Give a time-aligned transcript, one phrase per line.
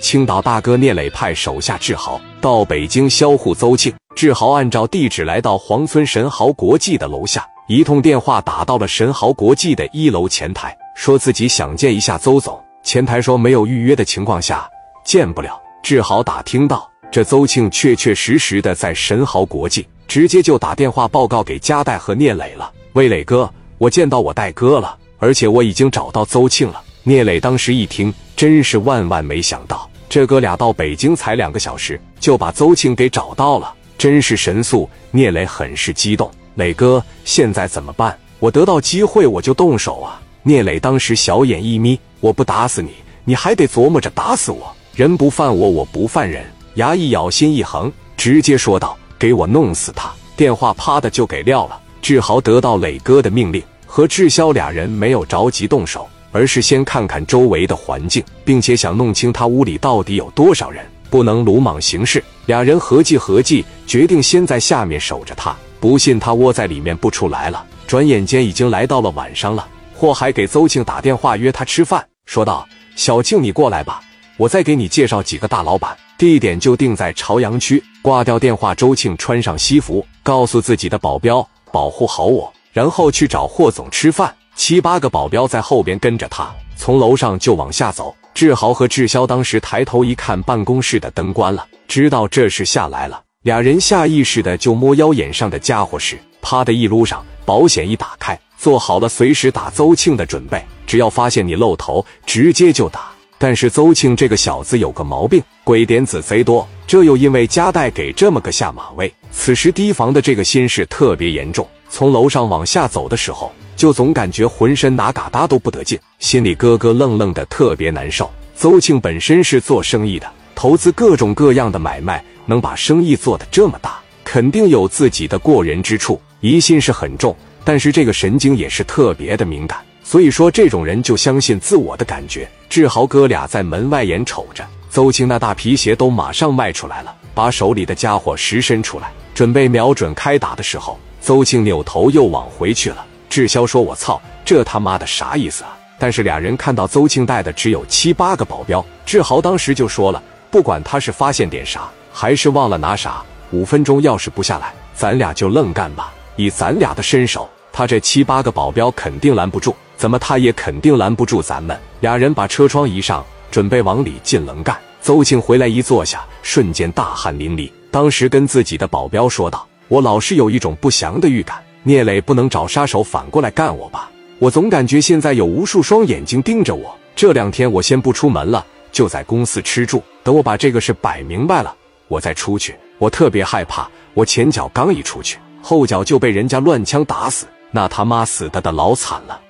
[0.00, 3.92] 青岛大哥聂磊派手下志豪到北京销户邹庆。
[4.16, 12.58] 志豪按照地址来到黄村神豪国际的楼下，一通电话打到了神豪国际的一楼前台，说自己想见一下邹总。
[12.82, 14.68] 前台说没有预约的情况下
[15.04, 15.60] 见不了。
[15.82, 22.72] 志豪打听到这邹庆确确实实的在神豪国际，直接就打电话报告给加代和聂磊了。
[22.94, 26.82] 魏磊哥，我见到我代哥了，而且我已经找到邹庆了。
[27.02, 34.90] 聂磊当时一听，真是万万没想到，这哥俩到北京才两个小时，就把邹庆给找到了，真是神速。
[35.12, 38.18] 聂磊很是激动，磊哥，现在怎么办？
[38.40, 40.20] 我得到机会我就动手啊！
[40.42, 42.90] 聂磊当时小眼一眯，我不打死你，
[43.24, 44.74] 你还得琢磨着打死我。
[44.96, 46.44] 人不犯我，我不犯人。
[46.74, 51.80] 牙一咬，心一横，直接说道：“给我弄死他！”电话啪的就给撂了。
[52.02, 56.08] 志豪得到磊哥的命令，和志霄俩人没有着急动手。
[56.32, 62.22] 而是先看看周围的环境，并且想弄清他屋里到底有多少人，不能鲁莽行事。
[62.46, 67.64] 俩人合计合计，决定先在下面守着他，不信他窝在里面不出来了。
[67.86, 74.00] 转眼间已经来到了晚上了，霍海给邹庆打电话约他吃饭，说道：“小庆，你过来吧，
[74.36, 84.34] 我再给你介绍几个大老板，地点就定在朝阳区。”挂掉电话，周庆穿上西服，告诉自己的保镖保护好我，然后去找霍总吃饭。
[84.60, 88.14] 七八个保镖在后边跟着他，从楼上就往下走。
[88.34, 93.22] 志豪和志霄当时抬头一看，办公室的灯关了，知道这是下来了。
[93.40, 100.62] 俩人下意识的就摸腰眼上的家伙事，啪的一撸上，保险一打开，做好了随时打邹庆的准备。
[100.86, 103.08] 只要发现你露头，直接就打。
[103.38, 106.68] 但是邹庆这个小子有个毛病，鬼点子贼多。
[106.86, 111.66] 这又因为加带给这么个下马威，此时提防的这个心事特别严重。
[111.88, 113.50] 从楼上往下走的时候。
[113.80, 118.30] 就总感觉浑身哪嘎达都不得劲，心里咯咯愣愣的，特别难受。
[118.54, 127.34] 邹庆本身是做生意的，投资各种各样的买卖，能把生意做得这么大，肯定有自己的过人之处，疑心是很重。
[127.64, 132.46] 但是这个神经也是特别的敏感，所以说这种人就相信自我的感觉。
[132.68, 143.06] 志豪哥俩在门外眼瞅着，邹庆那大皮鞋都马上迈出来了，把手里的家伙实伸出来，准备瞄准开打的时候，邹庆扭头又往回去了。
[143.30, 150.20] 志霄说：“我操，这他妈的啥意思啊？”但是俩人看到邹庆带的只有七八个保镖，志豪当时就说了
[150.50, 156.12] ：“不管他是发现点啥，还是忘了拿啥，五分钟要是不下来，咱俩就愣干吧。
[156.34, 164.76] 以咱俩的身手，他这七八个保镖肯定拦不住，怎么他也肯定拦不住咱们。”俩人把车窗一上，准备往里进愣干。
[165.00, 174.10] 邹庆回来一坐下，瞬间大汗淋漓，当时跟自己的保镖说道：“我老是有一种不祥的预感。”聂磊不能找杀手反过来干我吧？
[174.38, 176.94] 我总感觉现在有无数双眼睛盯着我。
[177.16, 180.02] 这两天我先不出门了，就在公司吃住。
[180.22, 181.74] 等我把这个事摆明白了，
[182.08, 182.74] 我再出去。
[182.98, 189.40] 我特别害怕，我前脚刚一出去，后脚就被人家乱枪打死，那他妈死的的老惨了。